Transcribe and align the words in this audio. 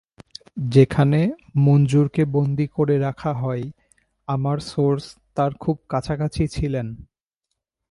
যেখানে 0.69 1.19
মঞ্জুরকে 1.57 2.23
বন্দী 2.25 2.67
করে 2.67 2.95
রাখা 2.97 3.31
হয়, 3.33 3.63
আমার 4.27 4.57
সোর্স 4.71 5.05
তাঁর 5.35 5.51
খুব 5.53 5.75
কাছাকাছি 5.89 6.43
ছিলেন। 6.47 6.87